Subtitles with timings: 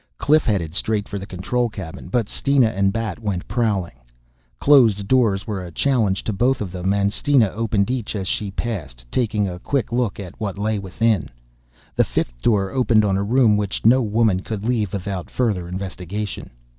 [0.17, 3.99] Cliff headed straight for the control cabin but Steena and Bat went prowling.
[4.57, 8.49] Closed doors were a challenge to both of them and Steena opened each as she
[8.49, 11.29] passed, taking a quick look at what lay within.
[11.95, 16.49] The fifth door opened on a room which no woman could leave without further investigation.